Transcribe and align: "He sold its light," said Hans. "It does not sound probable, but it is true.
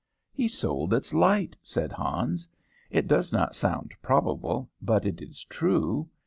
"He 0.33 0.47
sold 0.47 0.95
its 0.95 1.13
light," 1.13 1.55
said 1.61 1.91
Hans. 1.91 2.47
"It 2.89 3.07
does 3.07 3.31
not 3.31 3.53
sound 3.53 3.93
probable, 4.01 4.67
but 4.81 5.05
it 5.05 5.21
is 5.21 5.43
true. 5.43 6.09